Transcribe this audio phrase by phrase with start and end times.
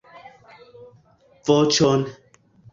[1.53, 2.05] voĉon.